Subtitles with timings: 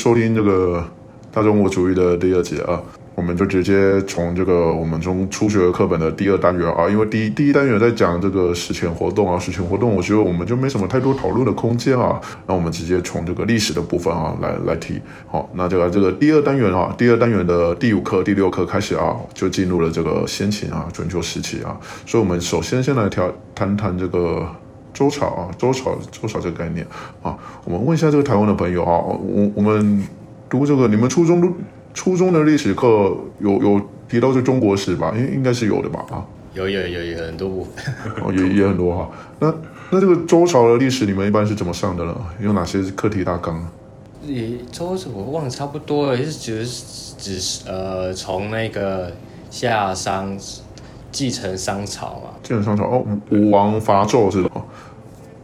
[0.00, 0.82] 收听这个
[1.30, 2.80] 大中国主义的第二节啊。
[3.16, 12.18] 我们就直接从这个我们从初学课本的第二单元啊，因为第一第一单元在讲这个史前活动啊，史前活动，我觉得我们就没什么太多讨论的空间啊。
[12.46, 14.98] 那我们直接从这个历史的部分啊来来提。
[15.26, 21.78] 好，那这个这个第二单元啊，第二单元的第五课、第六课开始啊，就进入了这个先秦啊，春秋时期啊。
[22.06, 24.46] 所以，我们首先先来调谈谈这个
[24.92, 26.86] 周朝啊，周朝周朝这个概念
[27.22, 27.36] 啊。
[27.64, 30.06] 我们问一下这个台湾的朋友啊，我我们
[30.48, 31.48] 读这个，你们初中都。
[31.92, 35.12] 初中的历史课有有提到这中国史吧？
[35.16, 36.06] 应应该是有的吧？
[36.08, 39.10] 啊，有有有有很多部分， 哦，也也很多哈。
[39.40, 39.52] 那
[39.90, 42.16] 那这个周朝的历史你们一般是怎么上的呢？
[42.40, 43.60] 有哪些课题大纲？
[44.24, 49.10] 也周朝我忘了差不多了，也是只是只是呃从那个
[49.50, 50.38] 夏商
[51.10, 54.62] 继承商朝嘛，继承商朝哦，吴王伐纣是吧？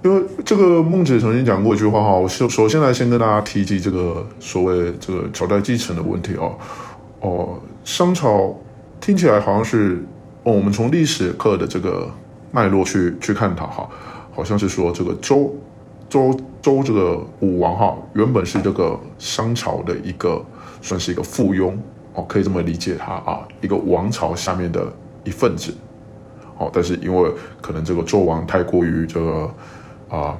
[0.06, 6.54] 因为这个孟子曾经讲过一句话哈，我首首先来先跟大家提及这个所谓这个朝代继承的问题哦
[7.20, 8.56] 哦，商朝
[9.00, 10.00] 听起来好像是
[10.44, 12.08] 哦，我们从历史课的这个
[12.52, 13.90] 脉络去去看它哈，
[14.32, 15.52] 好像是说这个周
[16.08, 20.40] 周周这个武王哈，原本是这个商朝的一个
[20.80, 21.72] 算是一个附庸
[22.14, 24.86] 哦，可以这么理解他啊，一个王朝下面的
[25.24, 25.74] 一份子
[26.58, 27.28] 哦，但是因为
[27.60, 29.52] 可能这个纣王太过于这个。
[30.08, 30.38] 啊，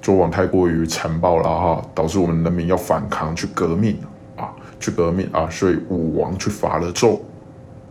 [0.00, 3.98] 周王太过于残暴了哈，导致我们人民要反抗，去革命
[4.36, 7.20] 啊，去革命啊，所以武王去伐了纣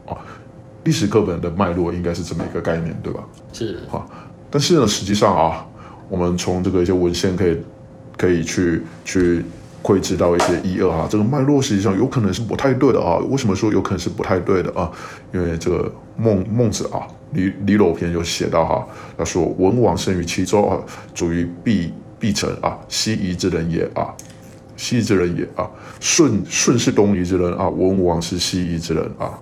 [0.08, 0.18] 啊。
[0.84, 3.24] 历史课本的脉络应该是这么一个概念，对吧？
[3.52, 4.06] 是啊，
[4.50, 5.66] 但是呢，实际上啊，
[6.10, 7.58] 我们从这个一些文献可以
[8.18, 9.46] 可以去去。
[9.86, 13.20] 窥知到一些一二啊，这个脉络实际上有可能是不太对的啊。
[13.30, 14.92] 为什么说有可能是不太对的啊？
[15.32, 16.98] 因为这个孟孟子啊，
[17.36, 18.88] 《离离娄篇》有写到哈，
[19.18, 20.80] 他说文王生于齐州啊，
[21.14, 24.12] 祖于毕毕城啊，西夷之人也啊，
[24.76, 25.70] 西夷之人也啊。
[26.00, 29.38] 舜舜是东夷之人啊，文王是西夷之人啊。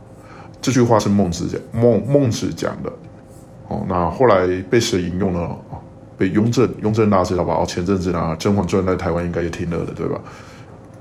[0.62, 2.92] 这句话是孟子讲孟孟子讲的
[3.68, 3.86] 哦。
[3.88, 5.58] 那后来被谁引用了？
[6.16, 7.56] 被雍正，雍正大家知道吧？
[7.56, 10.22] 哦，前阵子呢，《甄嬛传》在台湾应该也挺热的，对吧？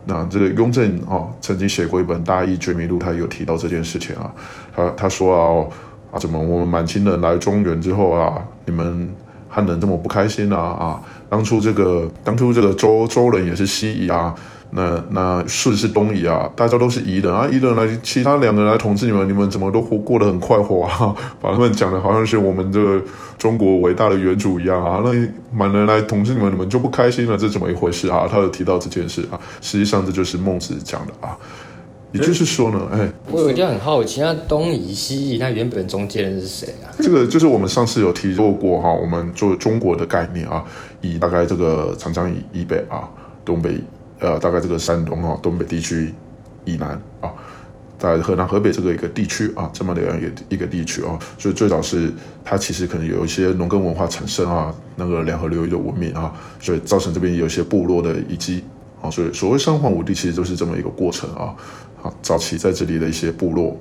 [0.06, 4.34] 那这个雍正哦，曾经写过一本《大义觉迷录》，他有提到这件事情啊。
[4.74, 5.70] 他他说啊，哦，
[6.12, 9.12] 啊，怎么我们满清人来中原之后啊，你们
[9.48, 10.56] 汉人这么不开心啊？
[10.56, 14.32] 啊，当初这个当初这个周周人也是西夷啊。
[14.74, 21.14] 那那舜是东夷啊，大家都是夷人啊，夷人来，其他两个人来统治你们，你们怎么都活过得很快活啊？
[21.42, 22.98] 把他们讲的好像是我们这个
[23.36, 25.12] 中国伟大的元祖一样啊，那
[25.54, 28.26] 满人来统治你们，你们就不开心了，这怎么一回事啊？
[28.26, 31.36] 他有提到这件事啊，实际上这就是孟子讲的啊，
[32.12, 36.92] 也就是说呢，哎，我有一点很好奇，那东夷西夷，那原本中间人是谁啊？
[36.98, 40.64] 这个就是我们上次有提过过哈，我们做中国的概念啊，
[41.00, 43.08] 以大概这个长江以以北啊，
[43.44, 43.78] 东北。
[44.24, 46.14] 呃，大概这个山东啊，东北地区
[46.64, 46.90] 以南
[47.20, 47.28] 啊，
[47.98, 52.08] 在河南、河北这个一个地区啊，这么的一个一个地区啊，所以最早是
[52.44, 58.62] 它其实可能有一些农耕文化产生啊，那个两河流域的文明啊，所以造成这边有一些部落的遗迹
[59.02, 61.54] 啊，所以所谓三皇五帝其实就是这么一个过程啊，
[62.02, 63.76] 啊，早期在这里的一些部落。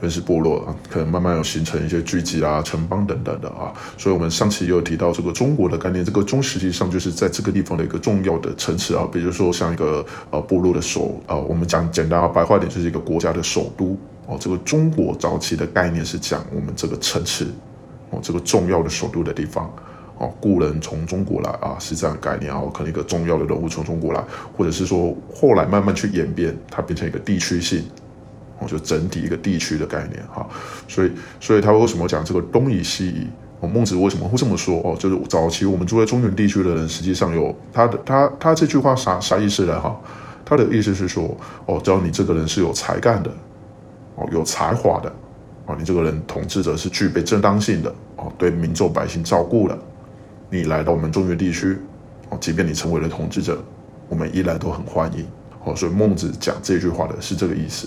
[0.00, 17.48] 原始部落啊，可能慢慢有形成一些聚集啊、城邦等等的啊，所以我们上期有提到这个中国的概念，这个中实际上就是在这个地方的一个重要的城池啊，比如说像一个呃部落的首啊，我们讲简单啊白话点就是一个国家的首都哦，这个中国早期的概念是讲我们这个城池
[18.10, 19.68] 哦，这个重要的首都的地方
[20.18, 24.22] 哦，故人从中国来啊，是这样概念啊，可能一个重要的人物从中国来，
[24.56, 27.84] 或者是说后来慢慢去演变，它变成一个地区性。
[28.60, 30.44] 哦，就整体一个地区的概念哈，
[30.88, 33.24] 所以，所以他为什么讲这个东夷西夷？
[33.60, 34.80] 哦，孟子为什么会这么说？
[34.82, 39.80] 哦，就是早期我们住在中原地区的人，实际上有他的他他这句话啥啥意思呢？
[39.80, 39.96] 哈，
[40.44, 41.36] 他的意思是说，
[41.66, 43.30] 哦，只要你这个人是有才干的，
[44.16, 45.12] 哦，有才华的，
[45.66, 49.78] 哦，你这个人统治者是具备正当性的，哦，对民众百姓照顾的，
[50.50, 51.76] 你来到我们中原地区，
[52.30, 53.58] 哦，即便你成为了统治者，
[54.08, 55.26] 我们依然都很欢迎。
[55.64, 57.86] 哦，所以孟子讲这句话的是这个意思。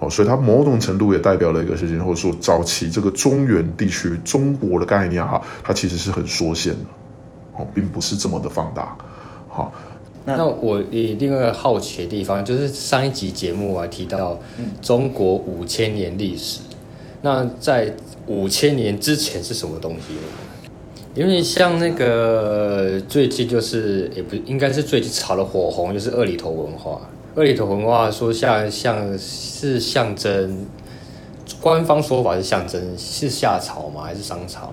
[0.00, 6.80] 哦，所以它某种程度也代表了一个事情，或者说早期这个中原地区中国的概念哈，它其实是很缩限的，
[7.56, 8.96] 哦，并不是这么的放大。
[9.48, 9.72] 好，
[10.24, 14.38] 那我也另外一个好奇的地方，就是上一集节目我还提到
[14.80, 16.60] 中国五千年历史，
[17.22, 17.92] 那在
[18.26, 20.20] 五千年之前是什么东西呢？
[21.18, 27.00] 因为像那个最近就是也不应该是最近炒的火红，就是二里头文化。
[27.34, 30.64] 二里头文化说像像是象征，
[31.60, 34.02] 官方说法是象征是夏朝吗？
[34.04, 34.72] 还是商朝？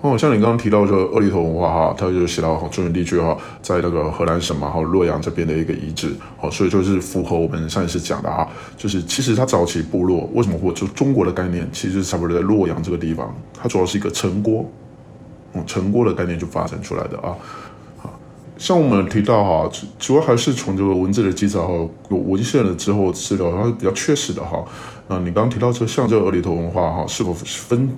[0.00, 6.10] 哦，像你刚刚提到这个二里头文化哈，它就写到中原地区哈，在那个河南省嘛，哈洛阳这边的一个遗址，
[6.40, 14.68] 哦，所以就是符合我们上一次讲的哈，就是其实它早期部落为什么会就中国的概念，其实差不多在洛阳这个地方，它主要是一个城郭，
[15.64, 17.36] 成果的概念就发展出来的啊，
[18.58, 24.64] 像我们提到哈，主要还是从这个文字的记载和，有文献的之后资料，它是比较缺失的哈。
[25.08, 27.88] 那你刚刚提到这像这个二里头文化哈，是否分？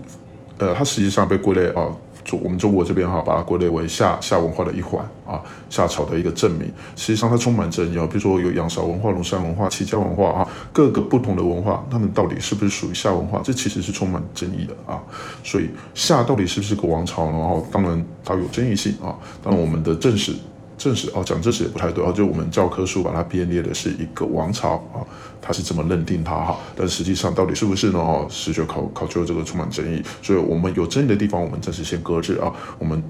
[0.58, 1.86] 呃，它实际上被归类啊，
[2.36, 5.40] 我们中国这边哈，把它归类为夏夏文化的一环啊，
[5.70, 6.70] 夏朝的一个证明。
[6.96, 13.40] 实际上它充满争议啊，比如说有仰韶文化、龙山文化、齐家文化啊，各个不同的文化，它们到底是不是属于夏文化？
[13.44, 15.00] 这其实是充满争议的啊。
[15.44, 17.26] 所以夏到底是不是个王朝？
[17.26, 19.16] 然后当然它有争议性啊。
[19.42, 20.34] 当然我们的正史。
[20.78, 25.02] 正史哦，讲正史也不太对哦，就我们教科书把它编列的是一个王朝啊，
[25.42, 27.98] 它是这么认定它哈，但实际上到底是不是呢？
[27.98, 32.52] 哦，史学考考究这个充满争议，所以我们有争议的地方，我们暂时先搁置啊。
[32.78, 33.02] 我们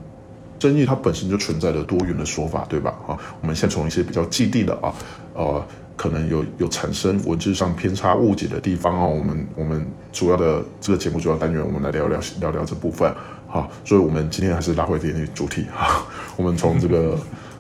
[0.59, 2.95] 争议它本身就存在着多元的说法，对吧？
[3.07, 4.95] 啊，我们先从一些比较既定的啊，
[5.35, 5.63] 呃，
[5.95, 13.15] 可能有有产生文字上偏差误解的地方啊，我们我们主要的这个节目主要单元，我们来聊聊聊聊这部分。
[13.47, 16.07] 好，所以我们今天还是拉回点主题哈，
[16.37, 17.19] 我们从这个。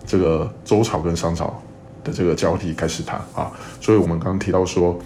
[0.08, 1.54] 这个周朝跟商朝
[2.02, 4.98] 的这个交替开始谈啊，所以我们刚刚提到说，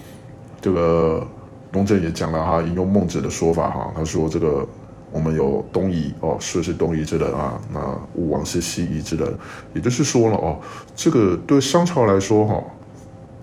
[0.61, 1.27] 这个
[1.73, 4.65] 东正也讲了哈，引用孟子的说法哈，他说这个
[5.11, 7.81] 我们有东夷哦，说是东夷之人啊，那
[8.15, 9.27] 武王是西夷之人，
[9.73, 10.57] 也就是说了哦，
[10.95, 12.63] 这个对商朝来说哈，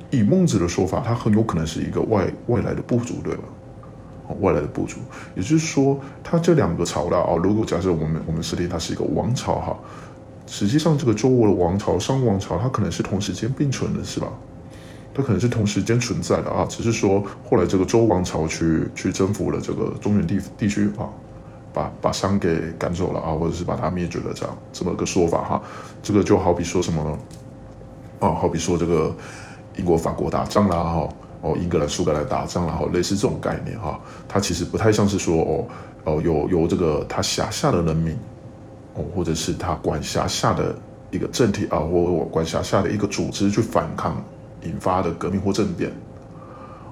[0.09, 3.43] 以孟子的说法，他很有可能是一个外外来的部族，对吧？
[4.41, 4.97] 外来的部族，
[5.35, 9.77] 也就是说，他这两个朝代啊，如果假设我们我们设定它是一个王朝哈。
[10.53, 14.27] 实际上，这个周国的王朝、商王朝，它可能是同时间并存的，是吧？
[15.15, 21.07] 它可能是同时间存在的啊，只是说后来这个周王朝去去征服了这个中原地地区啊，
[21.73, 25.63] 把把商给赶走了啊，或者是把它灭绝了这样这么个说法哈。
[26.03, 27.19] 这个就好比说什么呢？
[28.19, 29.15] 啊，好比说这个
[29.77, 31.09] 英国、法国打仗啦哈，
[31.43, 35.65] 哦，英格兰、苏格兰打仗啦哈，类似这种概念哈，它其实不太像是说哦
[36.05, 38.19] 哦，有有这个他辖下的人民。
[38.95, 40.75] 哦，或者是他管辖下的
[41.11, 44.23] 一个政体啊，或我管辖下的一个组织去反抗
[44.63, 45.93] 引发的革命或政变。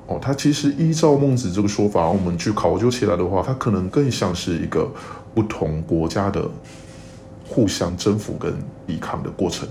[0.07, 4.91] 哦，他其实依照孟子这个说法，我们去考究起来的话，他可能更像是一个
[5.35, 6.49] 不同国家的
[7.47, 8.55] 互相征服跟
[8.87, 9.69] 抵抗的过程。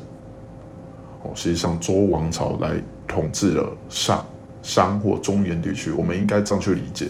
[1.24, 2.74] 哦，实际上周王朝来
[3.08, 4.24] 统治了上
[4.62, 7.08] 商或中原地区，我们应该这样去理解。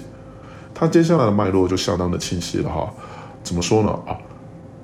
[0.74, 2.94] 他接下来的脉络就相当的清晰了哈。
[3.44, 3.90] 怎么说呢？
[4.06, 4.16] 啊？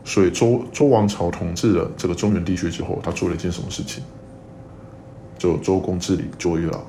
[0.04, 4.04] 所以周周王朝统治了这个中原地区之后，他做了一件什么事情？
[5.38, 6.84] 就周公治理作乐了，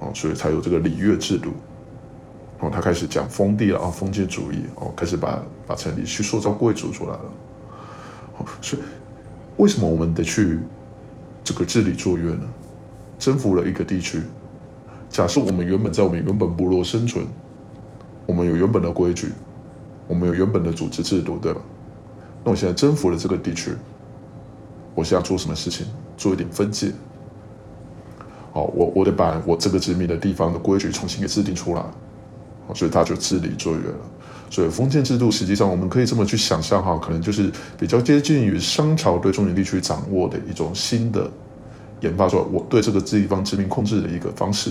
[0.00, 1.50] 哦，所以才有这个礼乐制度。
[2.60, 7.32] 哦，他开始讲封地了啊，封建主义哦，开始把把城里去塑造贵族出来了。
[8.38, 8.82] 哦，所以
[9.56, 10.58] 为什么我们得去
[11.44, 12.48] 这个治理作乐呢？
[13.18, 14.22] 征服了一个地区，
[15.08, 17.26] 假设我们原本在我们原本部落生存，
[18.26, 19.32] 我们有原本的规矩，
[20.06, 21.60] 我们有原本的组织制度，对吧？
[22.44, 23.72] 那我现在征服了这个地区，
[24.94, 25.86] 我现在做什么事情？
[26.16, 26.90] 做一点分界。
[28.52, 31.82] 好，我我得把我这个殖民的地方的规矩重新给制定出来。
[32.74, 33.98] 所以他就治理作乐了。
[34.50, 41.30] 所以封建制度实际上我们可以这么去想象哈，可能就是比较接近于商朝对中原地区掌握的一种新的
[42.00, 44.70] 研发出来，我对这个地方殖民控制的一个方式。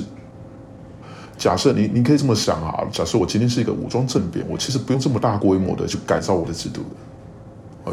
[1.39, 6.89] 假设你你可以这么想啊，假设我今天是一个武装政变，我其实不用这么大规模的去改造我的制度的。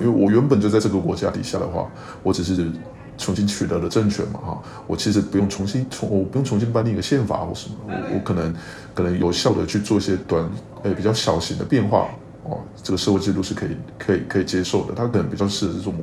[0.01, 1.91] 因为我原本就在这个国家底下的话，
[2.23, 2.71] 我只是
[3.17, 8.53] 重新取得了政权嘛，哈，我其实不用重新重，我不用重新颁定一个宪法或什么，我我可能
[8.93, 10.45] 可能有效的去做一些短，
[10.83, 12.09] 诶比较小型的变化，
[12.43, 15.95] 哦，这个社会制度是可以可以可以接受的，它可能比较适合这种。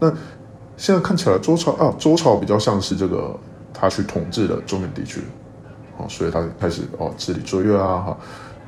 [0.00, 0.12] 那
[0.76, 3.38] 现在看起来周朝啊，周朝比较像是这个
[3.72, 5.22] 他去统治的中原地区，
[5.96, 8.18] 哦，所以他开始哦治理作乐啊，哈，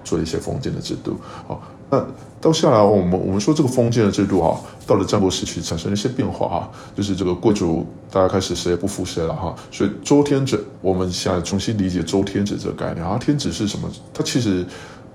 [0.05, 1.17] 做一些封建的制度，
[1.49, 1.59] 哦。
[1.91, 2.07] 那
[2.41, 4.57] 到下来，我们我们说这个封建的制度啊，
[4.87, 13.91] 到了战国时期产生了一些变化啊，就是这个贵族大家开始谁也不服谁了哈，所以周天子，我们现在重新理解周天子这个概念啊，天子是什么？
[14.15, 14.65] 他其实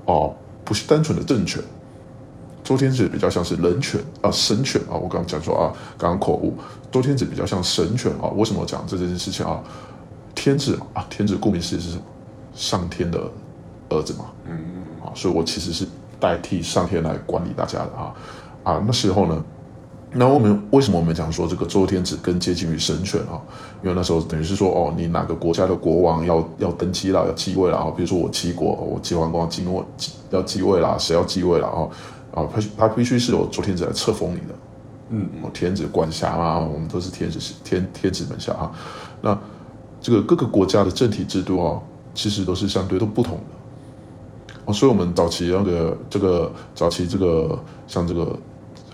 [0.04, 1.64] 哦不是单纯的政权，
[2.62, 6.54] 周天子比较像是人权啊神权啊，我刚刚讲说啊，刚刚口误，
[6.92, 9.64] 周天子比较像神权啊，为什么讲这件事情啊？
[10.36, 12.04] 天子啊，天子顾名思义是什么？
[12.54, 13.32] 上天的
[13.90, 15.88] 儿子嘛，嗯嗯，啊，所以我其实是。
[16.26, 18.12] 代替上天来管理大家的啊
[18.64, 19.44] 啊，那时候呢，
[20.12, 23.38] 那我们为什么我们讲说这个周天子更接近于神权啊？
[23.84, 27.94] 因为那时候等于是说哦，你哪个国家的国王要要登基了，要继位了啊？
[27.96, 29.84] 比如说我齐国，我齐桓公要继位
[30.32, 31.88] 要继位了，谁要继位了啊？
[32.34, 34.56] 啊，他他必须是有周天子来册封你的，
[35.10, 38.72] 嗯，天子管辖啊，我们都是天子天天子门下啊。
[39.22, 39.38] 那
[40.02, 41.80] 这个各个国家的政体制度啊，
[42.16, 43.44] 其实都是相对都不同的。
[44.66, 47.58] 哦，所以我们早期那个这个早期这个
[47.88, 48.38] 像这个。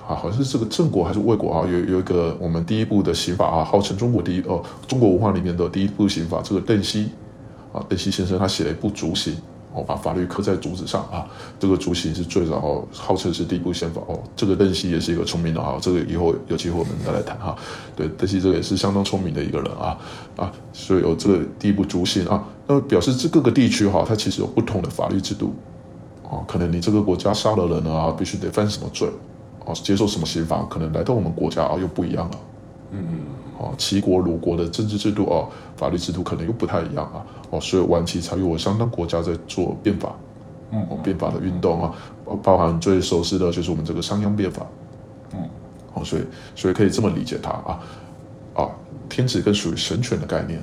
[0.07, 1.65] 啊，好像是这个郑国还是魏国啊？
[1.65, 6.41] 有有一个我们第一部的刑法啊，号称中国第一哦，中国文化里面的第一部刑法。
[6.43, 7.11] 这个邓析
[7.71, 9.37] 啊，邓析先生他写了一部竹刑，
[9.73, 11.25] 哦，把法律刻在竹子上啊。
[11.59, 14.19] 这个竹刑是最早，号称是第一部宪法哦。
[14.35, 17.55] 这个邓析也是一个聪明的啊，这个以后有机会我们再来谈哈。
[17.95, 19.97] 对，邓析这个也是相当聪明的一个人啊
[20.35, 25.53] 啊，所以有这个第一部竹刑啊，那表示这各个地区哈，它其实有不同的法律制度
[26.23, 26.43] 啊。
[26.47, 29.09] 可能你这个国家杀了人啊，必须得犯什么罪？
[29.65, 32.39] 哦，接受什么刑罚，可能来到我们国家啊又不一样了。
[32.91, 33.01] 嗯。
[33.61, 37.23] 哦，齐国、鲁国的政治制度哦，法律制度可能又不太一样啊。
[37.51, 40.15] 哦，所以晚期才有相当国家在做变法。
[40.71, 40.81] 嗯。
[40.89, 41.93] 哦，变法的运动啊，
[42.25, 44.65] 包包含最熟悉的就是我们这个商鞅变法。
[45.35, 45.47] 嗯。
[45.93, 46.23] 哦，所以
[46.55, 47.79] 所以可以这么理解它啊
[48.55, 48.69] 啊，
[49.07, 50.59] 天子更属于神权的概念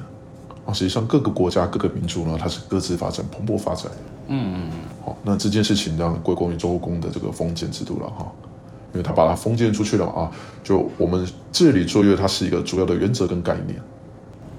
[0.67, 0.73] 啊。
[0.73, 3.93] 实际上各个国家各个民族呢，它是各自发展蓬勃发展。
[4.27, 4.79] 嗯嗯嗯。
[5.05, 8.33] 好，那这件事情让归功于周公的这个封建制度了哈。
[8.93, 10.31] 因为他把它封建出去了啊，
[10.65, 13.79] 就我们治理作乐，它是一个主要的原则跟概念。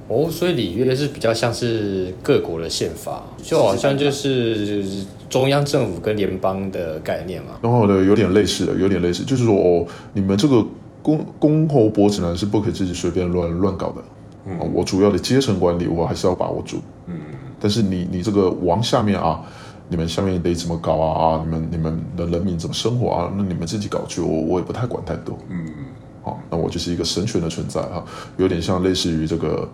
[0.08, 4.86] 哦，所以礼乐是比较像是各国的宪法，就好像就是
[5.30, 7.54] 中央政府跟联邦的概念嘛。
[7.62, 10.64] 然后呢，有点类似的，有点类似，就是说哦，你们这个
[11.02, 14.04] 公公侯伯子呢是不可以自己随便乱乱搞的。
[14.46, 16.78] 嗯，我主要的阶层管理我还是要把握住。
[17.08, 17.16] 嗯，
[17.60, 19.42] 但是你你这个王下面啊。
[19.90, 21.20] 你们下面得怎么搞啊？
[21.20, 23.34] 啊，你们你们的人民怎么生活啊？
[23.36, 25.36] 那你们自己搞去，我我也不太管太多。
[25.50, 25.86] 嗯嗯。
[26.22, 28.04] 好，那我就是一个神权的存在啊，
[28.38, 29.68] 有点像类似于这个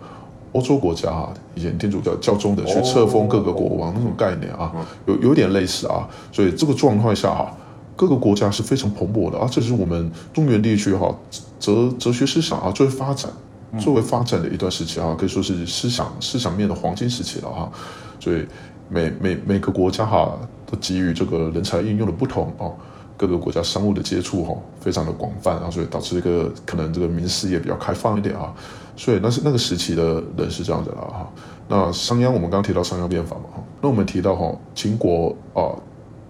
[0.52, 4.72] 欧洲国家啊，以前天主教教宗的去册封各个国王那种概念啊，
[5.06, 6.08] 有有点类似啊。
[6.32, 7.52] 所以这个状况下啊，
[7.94, 9.46] 各个国家是非常蓬勃的啊。
[9.50, 11.14] 这是我们中原地区哈
[11.58, 13.30] 哲哲学思想啊最为发展、
[13.78, 17.70] 最为发展的一段时期啊，可以说是思想思想面的黄金时期了哈。
[18.18, 18.46] 所以。
[18.88, 22.74] 每每每个国家哈都给予这个人才应用的不同哦，
[23.16, 28.54] 各个国家商务的接触哈非常的广泛啊，所以导致这个可能这个民视也比较开放一点啊，
[28.96, 31.28] 所以那是那个时期的人是这样子的哈。
[31.68, 35.74] 那商鞅我们刚提到商鞅变法嘛哈，那我们提到哈秦国啊，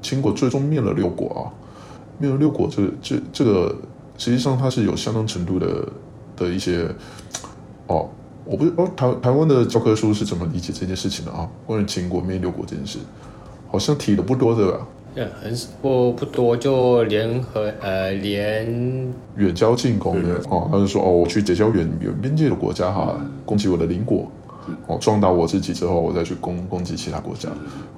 [0.00, 1.52] 秦国最终灭了六国啊，
[2.18, 3.76] 灭了六国这这这个
[4.16, 5.86] 实际上它是有相当程度的
[6.36, 6.88] 的一些
[7.86, 8.08] 哦。
[8.46, 11.48] 我不知道台台湾的教科书是怎么理解这件事情的啊？
[11.66, 13.00] 关于秦国灭六国这件事，
[13.68, 14.86] 好像提的不多的吧？
[15.16, 24.30] 嗯，很不不多，就联合呃联远交近攻的哦，他就说哦，我去结交远远边界的国家哈，攻击我的邻国，
[24.86, 27.48] 哦，壮大我自己之后，我再去攻攻击其他国家。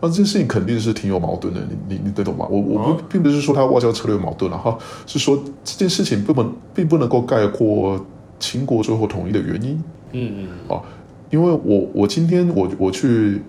[0.01, 2.47] 那这件事情肯定是挺有矛盾的，你你你得懂吗？
[2.49, 8.01] 我我不并不是说他外交策略有矛盾了哈，是说这件事情不能并不能够概括
[8.39, 9.83] 秦国最后统一的原因。
[10.13, 10.83] 嗯嗯，哦，
[11.31, 13.43] 因为我我今天我我去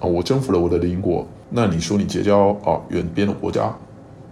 [0.00, 3.64] 啊，我征服了我的邻国，那你说你结交啊远边的国家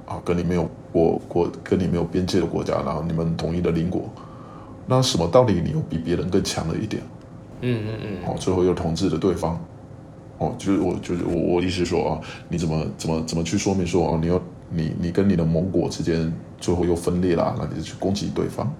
[0.06, 4.02] 啊，跟你没有国国跟你没有边界的国家，然后你们统一的邻国，
[4.86, 7.02] 那什么道理你又比别人更强了一点？
[7.62, 9.58] 嗯嗯嗯，哦，最后又统治了对方，
[10.38, 18.70] 哦，就是我就是我我意思说啊，你怎么怎么怎么去说明说哦，你要你你跟你的盟国之间最后又分裂了，那你就去攻击对方，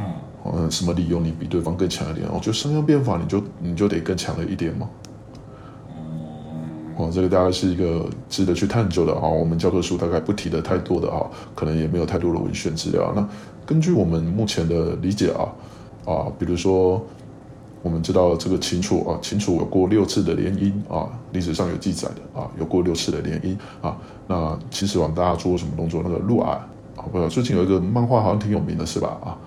[0.00, 0.06] 嗯。
[0.44, 2.26] 嗯，什么理由你比对方更强一点？
[2.32, 4.88] 我觉得商鞅变法，你就你就得更强了一点嘛。
[6.96, 9.28] 哦，这个大概是一个值得去探究的啊。
[9.28, 13.12] 我们教科书大概不提的太多的啊，可能也没有太多的文献资料。
[13.14, 13.28] 那
[13.66, 15.46] 根据我们目前的理解啊
[16.04, 17.04] 啊，比如说
[17.82, 23.96] 我们知道这个秦楚啊，秦楚有过六次的联姻啊，历史上有记载的啊，有过六次的联姻啊。
[24.26, 26.00] 那秦始皇大家做过什么动作？
[26.02, 26.52] 那个陆矮
[26.96, 29.18] 啊，不最近有一个漫画好像挺有名的是吧？
[29.22, 29.38] 啊。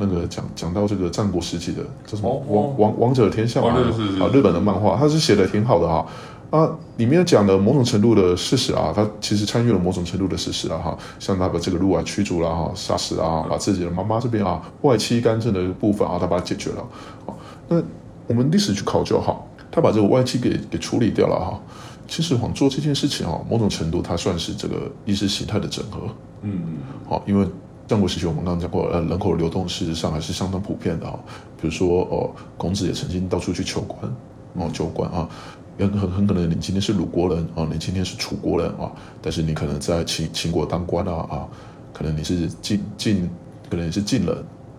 [0.00, 3.76] 那个讲讲到这个战国时期的叫什么王王王者天下啊，
[4.32, 6.06] 日本的漫画，他是写的挺好的哈
[6.48, 16.80] 啊，里面讲的某种程度的事实啊，他其实参与了某种程度的事实了哈，像他把这个鹿啊驱逐了哈，杀死啊，把自己的妈妈这边啊外戚干政的部分啊，他把它解决了
[17.26, 17.34] 啊。
[17.68, 17.80] 那
[18.26, 19.38] 我们历史去考究哈，
[19.70, 21.60] 他把这个外戚给给处理掉了哈。
[22.08, 26.00] 秦始皇做这件事情啊，某种程度他算是这个意识形态的整合，
[26.42, 27.46] 嗯嗯，好，因为。
[27.90, 31.18] 战国时期，我们刚刚讲过，呃，人口流动事实上还是相当普遍的哈。
[31.60, 34.00] 比如说，哦，孔子也曾经到处去求官，
[34.54, 35.28] 哦，求官啊，
[35.76, 41.48] 很很很可能你今天是鲁国人啊，你今天是楚国人啊，但是你可能在秦秦国当官啊啊，
[41.92, 43.28] 可能你是晋晋，
[43.68, 44.36] 可能你是晋人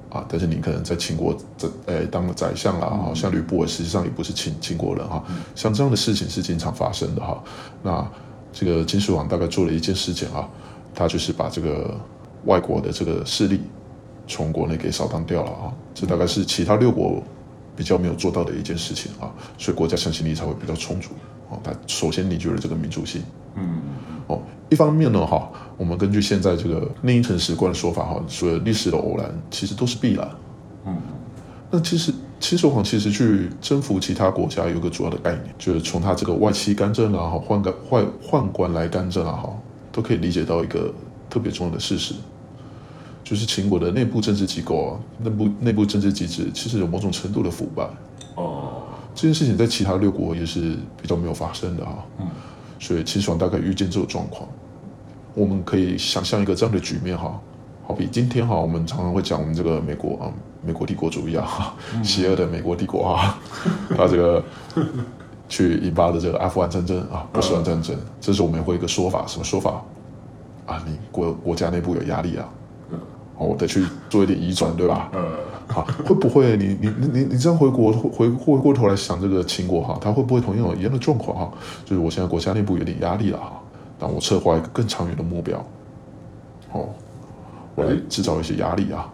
[0.10, 5.22] 啊，但是你可能在秦国在诶当了宰相了啊，像吕不韦实际上也不是秦秦国人哈，
[5.53, 7.44] 像这样的事情是经常发生的哈。
[7.84, 8.10] 那
[8.53, 10.48] 这个秦始皇大概做了一件事情啊。
[10.94, 11.98] 他就是把这个
[12.45, 13.62] 外国的这个势力
[14.27, 17.21] 从国内给扫荡掉了啊，这大概是其他六国
[17.75, 21.10] 比较没有做到的一件事情啊，所以国家向心力才会比较充足
[21.50, 21.60] 啊。
[21.63, 23.21] 他首先凝聚了这个民族性，
[23.55, 23.81] 嗯，
[24.27, 30.29] 哦，一方面呢哈，我们根据现在这个另一层史观的说法哈，所有历史的偶然其实都是必然，
[30.86, 30.98] 嗯，
[31.69, 32.13] 那其实。
[32.41, 39.55] 秦始皇其实去征服其他国家有个主要的概念，就是从他这个外戚干政啊，哈，宦官宦宦官来干政啊，哈，
[39.91, 40.91] 都可以理解到一个
[41.31, 42.13] 特别重要的事实，
[43.23, 47.89] 就是秦国的内部政治机构啊，内部内部政治机制其实有某种程度的腐败。
[48.35, 48.83] 哦，
[49.15, 52.05] 这件事情在其他六国也是比较没有发生的哈。
[52.19, 52.27] 嗯，
[52.79, 54.47] 所以秦始皇大概预见这种状况，
[55.33, 57.39] 我们可以想象一个这样的局面哈。
[57.83, 60.31] 好比今天哈，我们常常会讲我们这个美国啊，
[60.63, 63.39] 美国帝国主义啊，邪恶的美国帝国啊，
[63.97, 64.43] 他这个
[65.50, 69.81] 去引发的这个阿富汗战争啊，波斯湾战争，这是我们会一个说法，什么说法？
[70.65, 72.50] 啊，你国国家内部有压力啊，
[73.38, 75.12] 哦，我得去做一点移转，对吧？
[75.13, 75.22] 嗯
[75.68, 81.53] 好，会不会你你你你这样回国回回过头来想这个秦国哈，他会不会同样有一样的状况哈？
[81.86, 83.62] 就是我现在国家内部有点压力了哈，
[84.00, 85.65] 那我策划一个更长远的目标，
[86.74, 86.89] 哦。
[87.74, 89.10] 我来制造一些压力啊！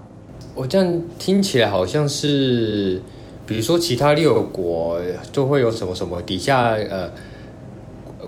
[0.56, 3.00] 我这样听起来好像是，
[3.46, 5.00] 比如说其他六国
[5.32, 7.08] 就会有什么什么底下呃，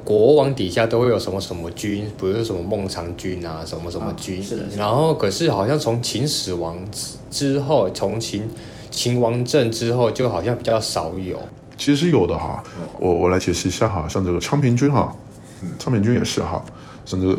[0.10, 4.40] 国王底下都会有什么什么军，比如说什么孟尝君啊，什么什么军。
[4.40, 4.64] 啊、是的。
[4.76, 6.76] 然后可是好像从秦始皇
[7.30, 8.50] 之后，从秦
[8.90, 11.40] 秦王政之后，就好像比较少有。
[11.78, 12.64] 其实有的哈，
[13.00, 15.16] 我我来解释一下哈，像这个昌平君哈，
[15.78, 16.66] 昌平君也是哈，
[17.06, 17.38] 甚至。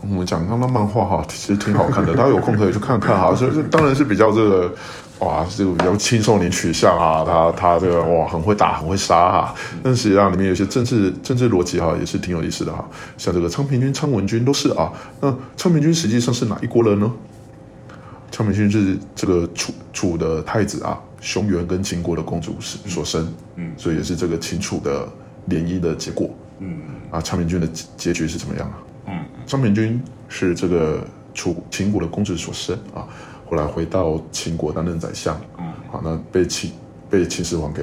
[0.00, 3.32] 我们讲刚刚漫画哈，其实挺好看的，大家有空可以去看看哈。
[3.36, 4.74] 所以这当然是比较这个，
[5.22, 9.54] 哇，这个比较青少年取向啊，他他这个哇，很会打，很会杀哈。
[9.82, 12.84] 但实际上里面有些政治政治逻辑哈，也是挺有意思的哈。
[13.16, 14.92] 像这个昌平君、昌文君都是啊。
[15.20, 17.10] 那昌平君实际上是哪一国人呢？
[18.32, 25.06] 昌平君是这个楚楚的太子啊，熊原跟秦国的公主是所生，嗯，所以也是这个秦楚的
[25.46, 26.80] 联姻的结果，嗯
[27.10, 28.74] 啊，昌平君的结局是怎么样啊？
[29.08, 31.04] 嗯，昌平君是这个
[31.34, 33.06] 楚秦国的公子所生啊，
[33.52, 36.72] 后来回到秦国担任宰相，嗯，好，那被秦
[37.10, 37.82] 被秦始皇给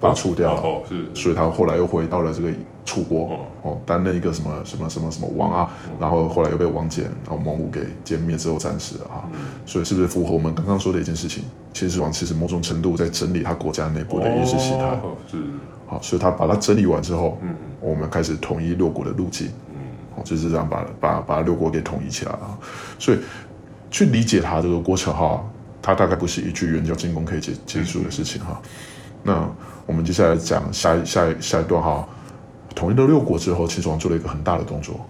[0.00, 2.48] 罢黜掉了，哦，是，所以他后来又回到了这个
[2.84, 9.22] 楚国，哦，担任一个什么什么什么什么王啊，然后后来又被王翦，然后蒙武给歼灭之后战死了啊，
[9.64, 11.44] 所以是不是符合我们刚刚说的一件事情？
[11.72, 14.98] 秦始皇其实某种程度在整理他国家内部的意识形态，
[15.30, 15.44] 是，
[15.86, 19.48] 好，所以他把它整理完之后，嗯，我们开始统一六国的路径。
[20.24, 22.58] 就是这样把把把六国给统一起来了，
[22.98, 23.18] 所以
[23.90, 25.44] 去理解它这个过程哈，
[25.80, 28.60] 它大概不是一句援交进攻可以结结束的事情哈。
[29.22, 29.48] 那
[29.86, 32.06] 我们接下来讲下一下一下一段哈，
[32.74, 35.00] 统一了六国之后，秦始皇做了一个很大的动作，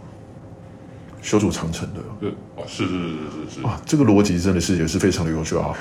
[1.21, 2.01] 修筑长城的。
[2.21, 2.35] 对，
[2.67, 3.09] 是是是
[3.55, 5.75] 是是啊，这个逻辑真的是也是非常的优秀哈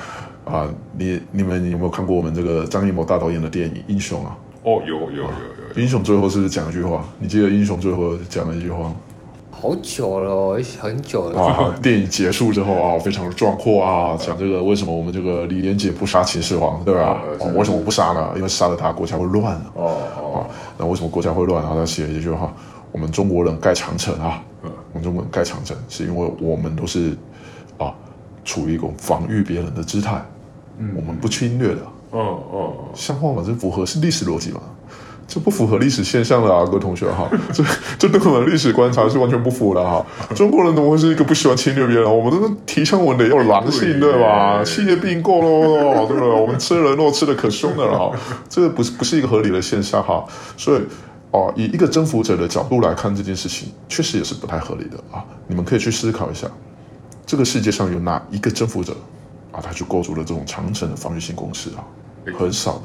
[0.44, 0.68] 啊！
[0.96, 4.36] 你你们有没有看过我们这个张艺谋大导演的电影《英雄》啊？
[4.64, 5.80] 哦，有有有有，有。
[5.80, 7.04] 英雄最后是不是讲一句话？
[7.18, 8.92] 你记得英雄最后讲了一句话？
[9.60, 11.42] 好久了，很久了。
[11.42, 17.20] 啊，电影结束之后啊，非常的壮阔啊，讲这个为什么我们这个李连杰不杀秦始皇，对吧？
[17.40, 18.30] 啊，为什么不杀呢？
[18.36, 19.72] 因为杀了他，国家会乱了。
[19.74, 20.46] 哦哦。
[20.78, 21.60] 那为什么国家会乱？
[21.60, 22.54] 然后他写了一句话：
[22.92, 27.16] 我们中国人盖长城啊，我们中国人盖长城是因为我们都是
[27.78, 27.92] 啊，
[28.44, 30.22] 处于一种防御别人的姿态，
[30.94, 31.80] 我们不侵略的。
[32.12, 32.72] 嗯嗯。
[32.94, 33.42] 像话吗？
[33.44, 34.60] 这符合是历史逻辑吗？
[35.28, 37.62] 这不符合历史现象的啊，各位同学哈，这
[37.98, 40.04] 这对我们历史观察是完全不符的哈。
[40.34, 42.04] 中国人怎么会是一个不喜欢侵略别人？
[42.04, 44.64] 我们都是提倡我们得要狼性，对吧？
[44.64, 46.30] 企业并购喽，对不对？
[46.30, 50.24] 我们吃人肉吃的可凶的了哈，这个不是不是一个合理的现象哈。
[50.56, 50.80] 所以
[51.30, 55.22] 哦，以一个征服者的角度来看这件事情，确实也是不太合理的啊。
[55.46, 56.48] 你们可以去思考一下，
[57.26, 58.96] 这个世界上有哪一个征服者
[59.52, 61.84] 啊，他去构筑了这种长城的防御性工事啊？
[62.38, 62.82] 很少的。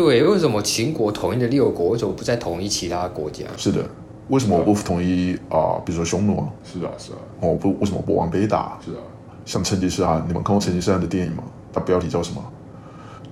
[0.00, 3.44] 对，为什么秦国统一了六国，为什么不再统一其他国家？
[3.58, 3.84] 是的，
[4.28, 5.82] 为什么我不统一啊、呃？
[5.84, 6.42] 比如说匈奴？
[6.64, 7.18] 是啊，是啊。
[7.38, 8.78] 我，不，为什么不往北打？
[8.82, 9.02] 是啊。
[9.44, 11.42] 像成吉思汗，你们看过成吉思汗的电影吗？
[11.70, 12.42] 它标题叫什么？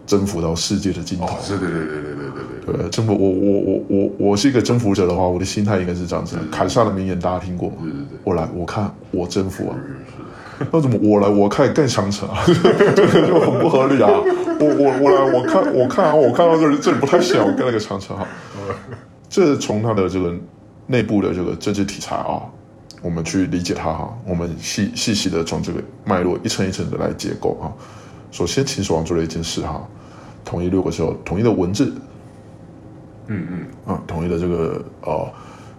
[0.07, 1.24] 征服到世界的尽头。
[1.24, 2.83] 哦、是对对对对对对对。
[2.83, 6.37] 对，征服我我我我我是一个征服者的话，我的心态应该是这样子。
[6.52, 7.76] 凯撒的名言大家听过吗？
[7.81, 8.18] 对对对。
[8.24, 9.76] 我来，我看，我征服啊。
[10.73, 12.42] 那怎么我来我看盖长城啊？
[12.47, 14.09] 这个 就很不合理啊！
[14.61, 16.14] 我我我来我看我看啊！
[16.14, 18.27] 我看到这里这里不太像，我跟那个长城哈。
[19.31, 20.35] 这从他的这个
[20.87, 22.42] 内部的这个政治题材啊，
[23.03, 24.18] 我们去理解它哈。
[24.27, 27.71] 我们细细细的从这个脉络一层一层的来结构啊。
[28.31, 29.87] 首先，秦始皇做了一件事哈，
[30.44, 31.92] 统一六国之后，统一的文字，
[33.27, 35.29] 嗯嗯啊，统一的这个呃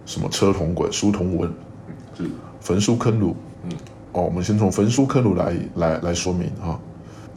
[0.06, 1.52] 什么车同轨书同文，
[2.16, 2.24] 是。
[2.60, 3.70] 焚书坑儒，嗯，
[4.12, 6.78] 哦，我们先从焚书坑儒来来来说明哈。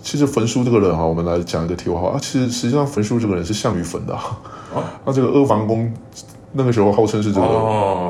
[0.02, 2.18] 其实焚书这个人哈，我们来讲一个题外话啊。
[2.22, 4.40] 其实实际上焚书这个人是项羽焚的啊。
[5.06, 5.92] 那这个阿房宫
[6.52, 7.48] 那个时候号称是这个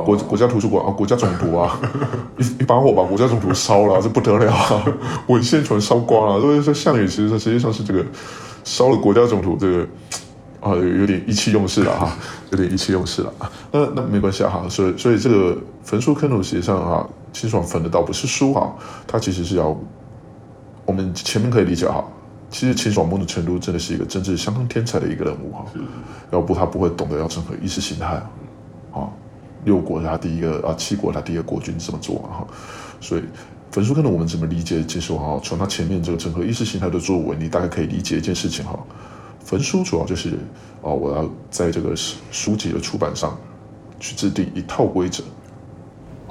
[0.05, 1.79] 国国家图书馆啊，国家总图啊，
[2.37, 4.85] 一一把火把国家总图烧了，这不得了啊！
[5.27, 6.41] 文献全烧光了。
[6.41, 8.03] 所以说项羽其实实际上是这个
[8.63, 9.87] 烧了国家总图这个。
[10.59, 12.09] 啊，有有点意气用事了哈，
[12.51, 13.51] 有点意气用事了啊。
[13.69, 16.79] 那那没关系哈，所以所以这个焚书坑儒实际上
[17.33, 18.73] 哈，秦始皇焚的倒不是书哈，
[19.07, 19.75] 他其实是要
[20.85, 22.05] 我们前面可以理解哈，
[22.49, 25.65] 其实秦始皇某种程度真的是一个政治相当天才的一个人物哈，
[26.31, 28.21] 要不他不会懂得要整合意识形态
[28.91, 29.09] 啊，
[29.65, 32.45] 六国他第一个啊，七国他第一个国君这么做哈，
[33.01, 33.23] 所以
[33.71, 35.41] 焚书坑儒我们怎么理解秦始皇哈？
[35.43, 38.77] 从他前面这个整合意识形态的作为，你大概可以理解一件事情哈。
[39.43, 40.37] 焚书主要就是
[40.81, 43.37] 啊，我要在这个书书籍的出版上
[43.99, 45.23] 去制定一套规则。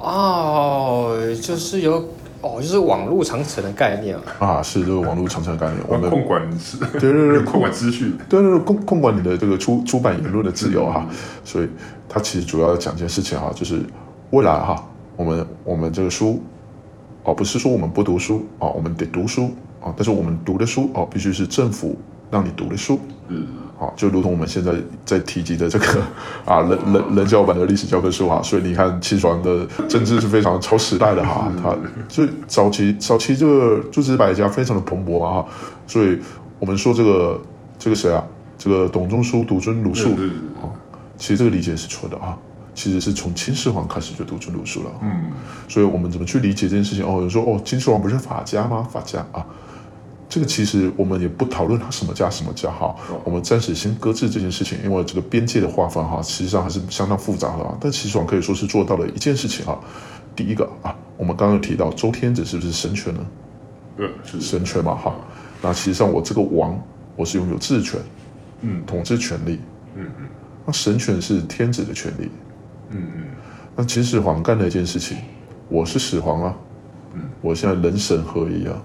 [0.03, 1.93] 哦，就是有
[2.41, 4.61] 哦，就是网络长城的概念啊。
[4.61, 6.41] 是这个网络长城的概念，我们控管
[6.99, 11.07] 对对对， 控管资讯，对对对，控控管你的这个出出版言论的自由哈。
[11.43, 11.69] 所以
[12.09, 13.81] 它其实主要讲一件事情哈，就是
[14.31, 14.85] 未来哈，
[15.15, 16.41] 我们我们这个书
[17.23, 21.95] 哦，不是说我们不读书啊，我们得读书啊，但是我们读的书哦，必须是政府。
[22.31, 24.71] 让你读的书，嗯，好，就如同我们现在
[25.03, 25.85] 在提及的这个
[26.45, 31.75] 啊，人人人教版的历史教科书啊，所以你看秦始皇的政治是非常超时代的哈，他
[32.07, 35.43] 就早期早期这个诸子百家非常的蓬勃啊，
[35.87, 36.19] 所以
[36.59, 37.41] 我们说这个
[37.79, 38.23] 这个谁啊，
[38.57, 40.11] 这个董仲舒独尊儒术
[40.61, 40.69] 啊，
[41.17, 42.37] 其实这个理解是错的啊，
[42.75, 45.31] 其实是从秦始皇开始就独尊儒术了，嗯，
[45.67, 47.03] 所以我们怎么去理解这件事情？
[47.03, 48.87] 哦，有人说哦，秦始皇不是法家吗？
[48.89, 49.43] 法家啊。
[50.33, 57.77] 这个其实我们也不讨论它什么家什么家哈，我们暂时先搁置这件事情，因为这个边界的划分哈，实际上还是相当复杂的啊。
[57.79, 59.79] 但秦始皇可以说是做到了一件事情哈。
[60.35, 63.23] 第一个啊，我们刚刚提到周天子是不是神权呢？
[63.95, 65.13] 对，是神权嘛哈。
[65.61, 66.81] 那实际上我这个王，
[67.15, 67.99] 我是拥有治权，
[68.61, 69.59] 嗯，统治权力，
[69.95, 70.25] 嗯嗯。
[70.65, 72.27] 那神权是天子的权利，
[72.89, 73.23] 嗯嗯。
[73.75, 75.15] 那秦始皇干了一件事情，
[75.69, 76.55] 我是始皇啊，
[77.13, 78.81] 嗯，我现在人神合一啊。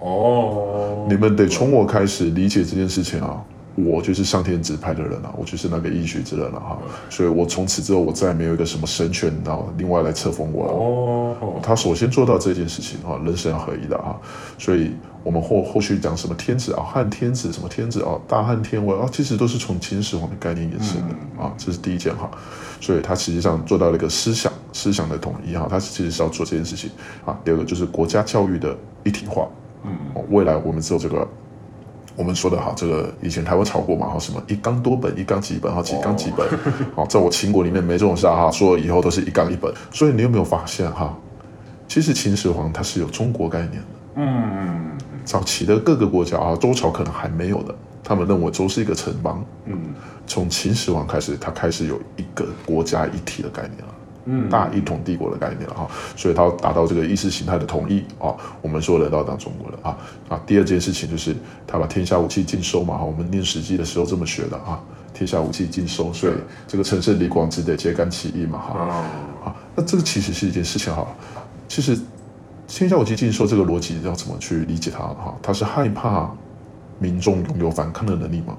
[0.00, 3.42] 哦，你们得从我开始理解这件事情啊！
[3.76, 6.76] 我就是上天指派的人啊，我就是那个应许之人了哈。
[7.08, 10.72] 所以，我从此之后，我再也没有一个什么神权，然后另外来册封我了。
[10.72, 14.20] 哦，他首先做到这件事情啊，人神合一的哈。
[14.58, 14.90] 所以，
[15.22, 21.54] 我们后后续讲什么天子啊，汉天子什么天子啊，大汉天威啊，其实都是从秦始皇的概念延伸的啊。
[21.56, 22.28] 这是第一件哈。
[22.80, 25.68] 所以，他实际上做到了一个思想思想的统一哈。
[25.70, 26.90] 他其实是要做这件事情
[27.24, 27.38] 啊。
[27.44, 29.46] 第二个就是国家教育的一体化。
[29.84, 31.26] 嗯，未来我们只有这个，
[32.16, 36.46] 我们说的哈，这个以前台湾炒过嘛，哈，什么一纲多本，一纲几本，哈，几纲几本，
[36.94, 39.72] 好，在我秦国里面没这种事哈，说了以后都是一纲一本。
[39.92, 41.16] 所以你有没有发现哈？
[41.86, 43.88] 其实秦始皇他是有中国概念的。
[44.16, 49.44] 嗯嗯，早期的各个国家啊，周朝可能还没有的，他们认为周是一个城邦。
[49.66, 49.94] 嗯，
[50.26, 53.94] 从秦始皇开始，他开始有一个国家一体的概念了。
[54.30, 59.96] 嗯，大一统帝国的概念了哈，所以他达到这个意识形态的统一啊，我们说的到当中国了啊
[60.28, 60.40] 啊。
[60.46, 61.34] 第二件事情就是
[61.66, 64.78] 他把天下武器尽收嘛哈，我们念史记的时候这么学的啊，
[65.14, 66.34] 天下武器尽收，所以
[66.66, 68.78] 这个陈胜李广只得揭竿起义嘛哈
[69.46, 69.56] 啊。
[69.74, 71.06] 那这个其实是一件事情哈，
[71.66, 71.98] 其实
[72.66, 75.34] 天下武器尽收这个逻辑要怎么去理解它哈？
[75.42, 76.30] 他是害怕
[76.98, 78.54] 民众拥有反抗的能力吗？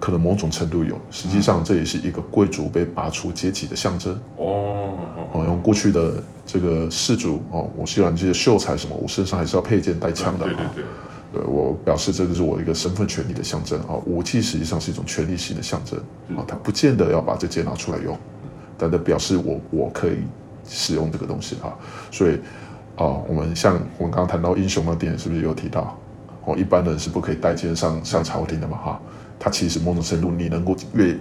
[0.00, 4.94] 可能某种程度有，实际上这也是一个贵族被拔除阶级的象征哦。
[5.32, 10.48] 哦，用过去的这个士族哦，我虽然这些秀才什么，我身上还是要佩剑带枪的啊。
[10.48, 10.84] 对对
[11.32, 13.96] 对，对我表示这个是我一个身份权利的象征啊。
[14.06, 15.98] 武器实际上是一种权力性的象征
[16.36, 18.16] 啊，它不见得要把这剑拿出来用，
[18.78, 20.18] 但它表示我我可以
[20.66, 21.76] 使用这个东西啊。
[22.10, 22.38] 所以
[22.96, 25.98] 啊，我们像我们刚刚谈到英雄的电影，是不是有提到
[26.44, 26.56] 哦？
[26.56, 29.00] 一般人是不可以带剑上上朝廷的嘛哈。
[29.38, 31.16] 他其实某种程度，你能够越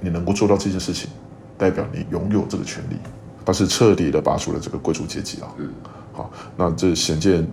[0.00, 1.08] 你能够做到这件事情，
[1.56, 2.96] 代表你拥有这个权利，
[3.44, 5.48] 他是彻底的拔除了这个贵族阶级啊。
[5.58, 5.70] 嗯，
[6.12, 7.46] 好，那这显见，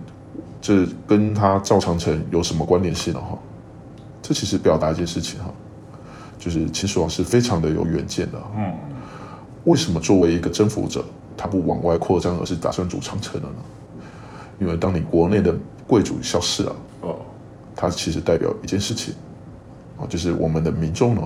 [0.60, 3.20] 这跟他造长城有什么关联性呢？
[3.20, 3.38] 哈，
[4.20, 5.50] 这其实表达一件事情哈，
[6.38, 8.42] 就是秦始皇是非常的有远见的。
[8.56, 8.74] 嗯，
[9.64, 11.04] 为什么作为一个征服者，
[11.36, 13.56] 他不往外扩张，而是打算筑长城了呢？
[14.58, 15.54] 因为当你国内的
[15.86, 17.16] 贵族消失了，哦，
[17.74, 19.14] 它其实代表一件事情。
[20.08, 21.22] 就是我们的民众呢，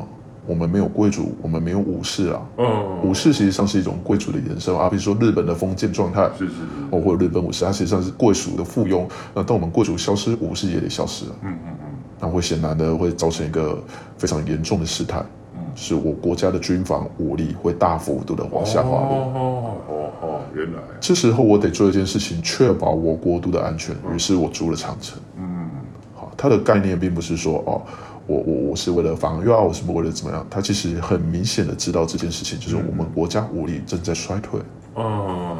[0.46, 2.42] 我们没有贵族，我们没有武士啊。
[2.58, 4.88] 嗯，武士实际上是一种贵族的延伸啊。
[4.88, 6.60] 比如说日本的封建状态，是是是，
[6.90, 9.04] 哦，或者日本武士，它实际上是贵族的附庸。
[9.34, 11.32] 那当我们贵族消失，武士也得消失了。
[11.42, 11.86] 嗯嗯嗯，
[12.20, 13.82] 那会显然的会造成一个
[14.18, 15.22] 非常严重的事态。
[15.54, 18.98] 嗯，是我国家的军防武力会大幅度的往下滑落。
[18.98, 19.40] 哦哦
[19.88, 20.10] 哦。
[20.22, 23.94] 哦，原来这时候我得做一件事情，确保我国都的安全。
[24.14, 25.18] 于是我筑了长城。
[25.36, 25.68] 嗯，
[26.14, 27.82] 好，它的概念并不是说哦，
[28.26, 30.46] 我我我是为了防御啊，我是为了怎么样？
[30.48, 34.60] 他其实很明显的知道这件事情，就是我们国家武力正在衰退。
[34.94, 35.56] 哦，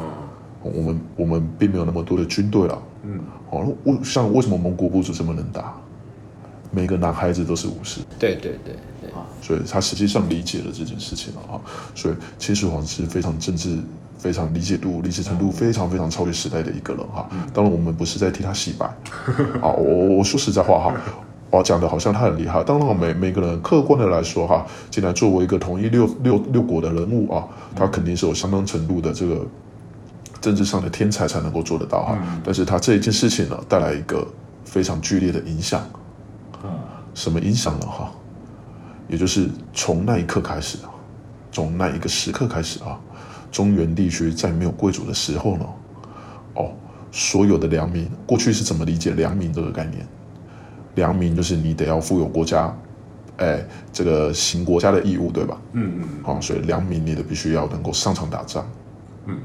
[0.61, 2.81] 我们我们并没有那么多的军队了。
[3.03, 5.73] 嗯，好，为像为什么蒙古部族这么能打？
[6.71, 8.01] 每个男孩子都是武士。
[8.19, 9.09] 对对对对。
[9.41, 11.61] 所以他实际上理解了这件事情了哈，
[11.93, 13.77] 所以秦始皇是非常政治、
[14.17, 17.29] 非常理解度、理解程度非常非常超越时代的一个人哈。
[17.53, 18.91] 当然我们不是在替他洗白，
[19.61, 20.95] 好，我我说实在话哈，
[21.57, 22.63] 我讲的好像他很厉害。
[22.63, 29.45] 当然每每个人客观的来说哈，既然作为一个统一六六六国的人物啊，他肯定是有相当程度的这个
[30.41, 32.17] 政治上的天才才能够做得到哈。
[32.43, 34.27] 但是他这一件事情呢，带来一个
[34.65, 35.81] 非常剧烈的影响，
[37.13, 38.11] 什么影响呢哈？
[39.07, 40.89] 也就是从那一刻开始啊，
[41.51, 42.99] 从那一个时刻开始啊，
[43.51, 45.65] 中原地区在没有贵族的时候呢，
[46.55, 46.71] 哦，
[47.11, 50.05] 所有的良民过去是怎么理解良民这个概念？
[50.95, 52.75] 良民就是你得要负有国家，
[53.37, 55.57] 哎，这个行国家的义务，对吧？
[55.73, 56.09] 嗯嗯。
[56.23, 58.65] 好，所以良民你得必须要能够上场打仗，
[59.25, 59.37] 嗯，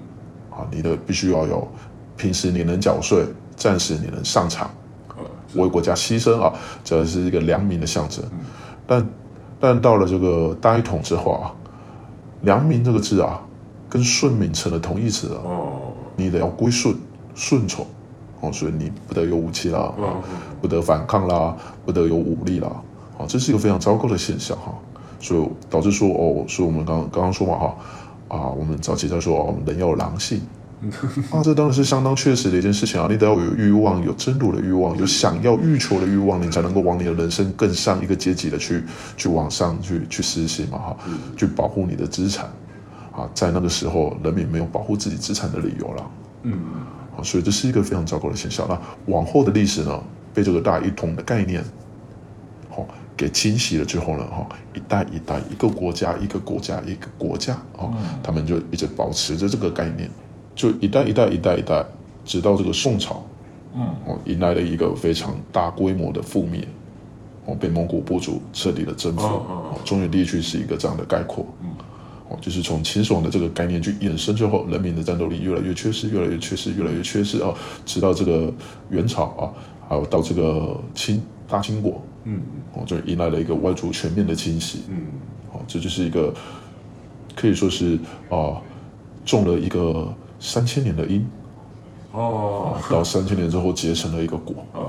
[0.49, 1.69] 好，你的必须要有，
[2.17, 4.71] 平时你能缴税，战时你能上场，
[5.55, 8.25] 为国家牺牲啊，这是一个良民的象征，
[8.87, 9.07] 但。
[9.63, 11.53] 但到了这个大一统之后啊，
[12.41, 13.43] 良民这个字啊，
[13.91, 15.37] 跟顺民成了同义词了。
[15.45, 16.97] 哦，你得要归顺、
[17.35, 17.87] 顺从，
[18.41, 19.93] 哦，所以你不得有武器啦，
[20.61, 22.69] 不得反抗啦，不得有武力啦，
[23.19, 24.75] 啊，这是一个非常糟糕的现象哈。
[25.21, 27.77] 所以导致说哦，所以我们刚刚刚说嘛哈，
[28.29, 30.41] 啊，我们早期在说哦，人要有狼性。
[31.31, 33.07] 啊，这当然是相当确实的一件事情啊！
[33.11, 38.83] 你得要有欲望，有争夺的欲望，有想要欲求的欲望，你才能够往你的人生更上一个阶级的去
[39.15, 40.97] 去往上去去实行嘛哈，
[41.37, 42.47] 去保护你的资产
[43.13, 43.29] 啊！
[43.35, 46.11] 在那个时候，人民没有保护自己资产的理由了，
[46.45, 48.67] 嗯，啊，所以这是一个非常糟糕的现象。
[48.69, 48.81] 那
[49.13, 50.03] 往后的历史呢，
[50.33, 51.65] 被这个大一统的概念，
[52.69, 60.11] 好给侵袭了之后呢，哈，一代一代，一个国家一个国家一个国家啊，他们就一直保持着这个概念。
[60.53, 61.83] 就一代一代一代一代，
[62.25, 63.25] 直到这个宋朝，
[63.75, 66.67] 嗯，哦，迎来了一个非常大规模的覆灭，
[67.47, 71.71] 哦，被蒙古部族彻底的征服，哦，中原地区是一个这样的概括，嗯，
[72.31, 78.51] 哦，就是从秦始皇的这个概念去衍生之后，人民的战斗力越来越缺失，越来越缺失，越来越缺失哦，直到这个
[78.89, 79.53] 元朝啊，
[79.89, 82.41] 还有到这个清大清国，嗯，
[82.73, 85.03] 哦，就迎来了一个外族全面的侵袭，嗯，
[85.53, 86.33] 哦，这就是一个
[87.35, 87.99] 可以说是
[88.31, 88.57] 啊，
[89.27, 90.15] 中了一个。
[90.43, 91.23] 三千年的因，
[92.13, 94.81] 哦， 到三千年之后结成了一个果，呃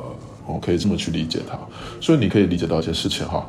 [0.48, 1.60] 哦，可以这么去理解它。
[2.00, 3.46] 所以你可以理解到一些事情哈，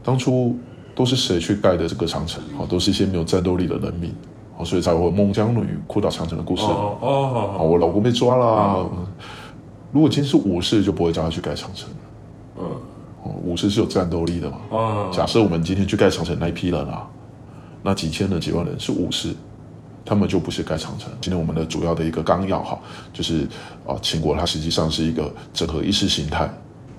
[0.00, 0.56] 当初
[0.94, 2.42] 都是谁去盖的这个长城？
[2.58, 4.14] 哦，都是一些没有战斗力的人民，
[4.56, 6.62] 哦，所以才会有孟姜女哭倒长城的故事。
[6.62, 8.90] 哦哦，我老公被抓了。
[9.92, 11.88] 如果今天是武士，就不会叫他去盖长城。
[13.44, 14.58] 武士是有战斗力的嘛。
[14.70, 17.08] 哦，假设我们今天去盖长城那一批人啊，
[17.82, 19.34] 那几千人、几万人是武士。
[20.02, 21.12] 他们就不是盖长城。
[21.20, 22.76] 今天我们的主要的一个纲要哈，
[23.12, 23.46] 就是
[23.86, 26.50] 啊，秦国它实际上是一个整合意识形态，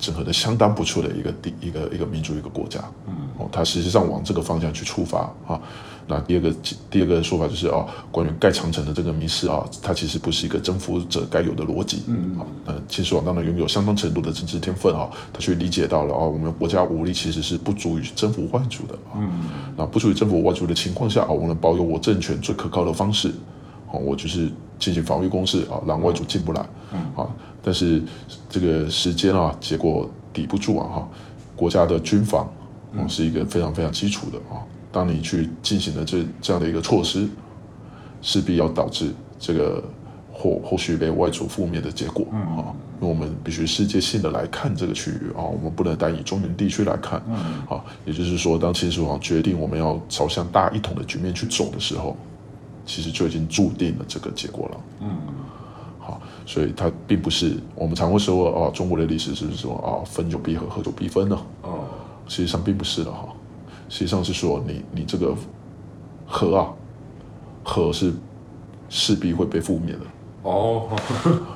[0.02, 2.84] 整合的相当不错的一个地一个一个民族一个国家。
[3.08, 5.62] 嗯，哦，它实际上往这个方向去出发啊。
[6.08, 6.54] 那第二个
[6.90, 12.04] 第二个说法就是哦，关于盖长城的这个迷失啊，它其实不是一个征服者该有的逻辑。
[12.08, 19.16] 嗯啊，呃，秦始皇当然拥有相当程度的政治天分啊，他去理解到了啊，我们国家武力其实是不足以征服外族的啊。
[19.16, 19.44] 嗯，
[19.78, 23.30] 那不足以征服外族的情况下啊，我们保有我政权最可靠的方式，
[23.88, 26.66] 啊，我就是进行防御攻势啊，让外族进不来。
[26.94, 27.30] 嗯啊，
[27.64, 28.02] 但是
[28.50, 31.10] 这个时间啊，结果抵不住啊哈，
[31.56, 32.52] 国家的军防
[32.98, 34.62] 啊是一个非常非常基础的啊。
[34.92, 37.28] 当你去进行了这这样的一个措施，
[38.22, 39.84] 势必要导致这个
[40.34, 42.76] 后后续被外族覆灭的结果啊、嗯！
[43.00, 47.36] 因为我们必须世界性的来看这个区域啊，我们不能单以中原地区来看、嗯、
[47.70, 47.84] 啊。
[48.06, 52.18] 也就是说，当秦始皇决定我们要朝向大一统的局面去走的时候，
[52.86, 54.82] 其实就已经注定了这个结果了。
[55.02, 55.10] 嗯，
[56.12, 61.38] 好，所以它并不是我们常会说哦，中国的历史是不是说啊，分久必合，合久必分呢？
[61.62, 61.86] 哦，
[62.28, 63.28] 实际上并不是的哈。
[63.90, 65.34] 实际上是说你，你你这个
[66.28, 66.68] 和啊，
[67.64, 68.14] 和是
[68.90, 70.02] 势必会被覆灭的
[70.44, 70.90] 哦。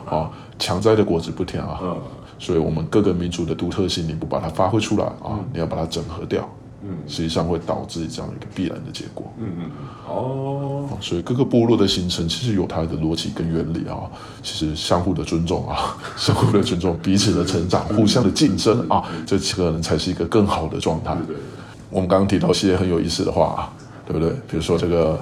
[0.05, 1.79] 啊，强摘的果子不甜啊。
[1.83, 1.97] 嗯。
[2.37, 6.45] 所以，我们各个民族的独特性，你不把它发挥出来啊，嗯、你要把它整合掉。
[6.87, 6.97] 嗯。
[7.07, 9.31] 实际上会导致这样一个必然的结果。
[9.39, 9.71] 嗯嗯。
[10.07, 10.89] 哦。
[11.01, 13.97] 所以各个部落的形成其实有它的逻辑跟原理啊。
[14.43, 21.15] 其实相互的尊重啊， 相互的尊重，彼此的成长，互相的竞争啊，这可能才是一个更好的状态。
[21.27, 21.43] 对，对。
[21.89, 23.73] 我们刚刚提到一些很有意思的话啊，
[24.05, 24.29] 对不对？
[24.47, 25.19] 比如说这个，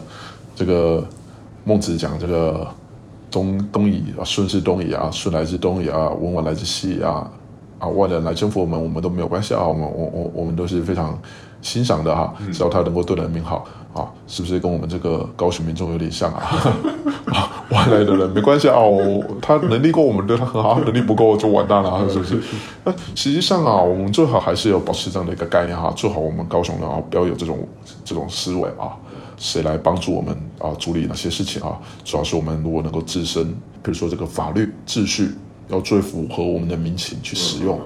[0.55, 1.05] 这个
[1.63, 2.67] 孟子讲这个
[3.29, 7.29] 东东夷啊，舜是东夷啊，舜来自东夷啊，文王来自西夷啊，
[7.83, 11.19] 啊，外人来征服我们，我们都没有关系啊，我们我我我们都是非常
[11.61, 16.41] 欣赏的哈，只要他能够对人民好啊，是不是跟我们这个高雄民众有点像啊？
[17.27, 22.39] 啊，外来的人没关系啊，我他能力够，我们对他很好；能力不够就完蛋了，是不是？
[22.85, 27.67] 那实际上啊，我们最好还是要保持这样的一个概念哈，做好我们高雄人啊，不要有这种
[28.05, 28.95] 这种思维啊。
[29.35, 30.71] 谁来帮助我们啊？
[30.79, 31.77] 处理哪些事情啊？
[32.05, 33.45] 主要是我们如果能够自身，
[33.81, 35.31] 比如说这个法律秩序
[35.69, 37.79] 要最符合我们的民情去使用，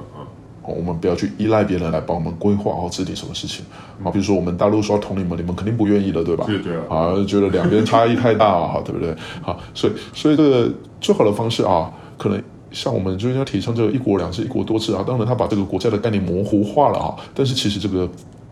[0.64, 3.66] 我们不要去依赖别人来帮我们规划或制定什么事情
[4.04, 4.12] 啊。
[4.12, 6.46] 比如说我们大陆说同你们，你们肯定不愿意的，对吧？
[6.46, 9.16] 对对啊，啊，觉得两边差异太大啊， 对不对？
[9.42, 15.04] 好，所以所以这个最好的方式啊，可能像我们就是要提倡这个一国两制、一国多制啊。
[15.08, 18.10] 当然，他把这个国家的概念模糊化了啊，但是其实这个。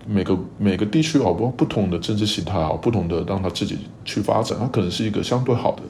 [0.07, 5.81] 每个每个地区啊，不不同的政治形态啊，不同的让他自己去发展，它可能是一个相对好的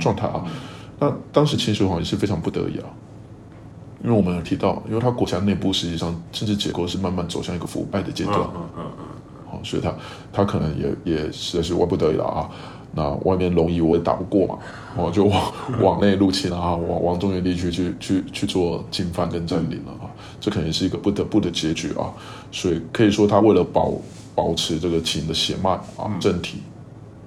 [0.00, 0.42] 状态啊。
[0.98, 2.88] 那当时秦始皇也是非常不得已啊，
[4.02, 9.04] 因为我们有提到，因为他国家内部实际上政治结构是慢慢走向一个腐败的阶段，嗯嗯嗯，
[9.50, 9.94] 好，所以他
[10.32, 12.48] 他可能也也实在是万不得已了啊。
[12.94, 14.58] 那外面龙夷我也打不过嘛，
[14.96, 20.08] 我就往 往内入侵啊，往往中原地区去去去做进犯跟占领了啊，
[20.40, 22.08] 这肯定是一个不得不的结局啊。
[22.50, 23.92] 所以可以说，他为了保
[24.34, 26.62] 保持这个秦的血脉啊政体，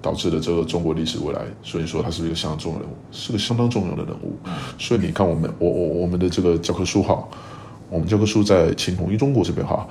[0.01, 1.41] 导致了这个中国历史未来。
[1.63, 4.37] 所以说，他是一个相当重要人物，是个相当重要的人物。
[4.77, 7.23] 所以你看，我们我我我们的这个教科书哈，
[7.89, 9.87] 我们教科书在秦统一中国这边哈。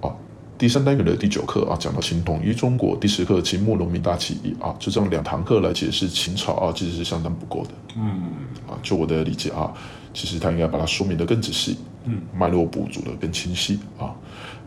[0.00, 0.10] 啊
[0.58, 7.70] 第三单元的第九课啊，讲到秦统一中国；第十课秦末农民大起义啊，就这样两堂课来解释秦朝啊，其实是相当不够的。
[7.96, 8.22] 嗯
[8.68, 9.72] 啊，就我的理解啊，
[10.14, 14.14] 其实他应该把它说明的更仔细，嗯，脉络补足的更清晰啊。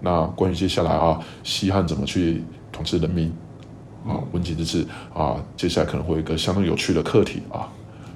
[0.01, 3.31] 那关于接下来啊，西汉怎么去统治人民
[4.07, 7.67] 啊，温景就是啊，接下来可能会有一个相当有趣的课题啊，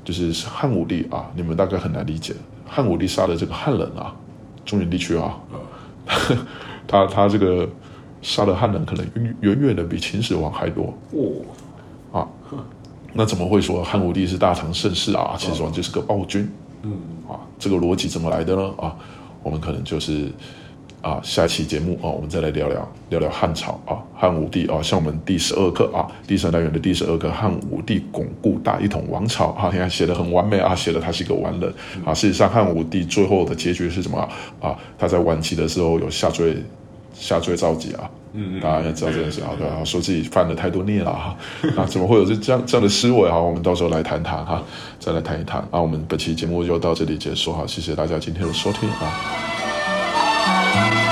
[0.03, 2.33] 就是汉武帝啊，你们大概很难理解，
[2.65, 4.15] 汉武帝杀的这个汉人啊，
[4.65, 5.37] 中原地区啊。
[5.51, 5.59] 嗯
[6.87, 7.69] 他他这个
[8.23, 9.05] 杀的汉人可能
[9.41, 12.27] 远远的比秦始皇还多哦啊，
[13.13, 15.35] 那怎么会说汉武帝是大唐盛世啊？
[15.37, 16.49] 秦始皇就是个暴君，
[16.81, 16.93] 嗯
[17.29, 18.73] 啊，这个逻辑怎么来的呢？
[18.79, 18.95] 啊，
[19.43, 20.31] 我们可能就是
[21.01, 31.73] 啊，下期节目啊，我们再来聊聊聊聊汉朝啊，汉武帝啊，像我们第十二课啊，第三单元的第十二课，汉武帝巩固大一统王朝啊，你看写的很完美啊，写的他是一个完人
[32.05, 34.19] 啊，事实上汉武帝最后的结局是什么
[34.61, 34.75] 啊？
[34.97, 36.57] 他在晚期的时候有下坠。
[37.11, 41.35] 下坠造极啊，嗯，大家要知道这件事啊，对啊，说自己犯了太多孽了哈，
[41.75, 43.37] 那 怎么会有这这样这样的思维啊？
[43.37, 44.63] 我们到时候来谈谈哈，
[44.99, 45.81] 再来谈一谈啊。
[45.81, 49.58] 我们本期节目就到这里结束哈，谢谢大家今天的收听啊。
[50.71, 51.08] Thank you.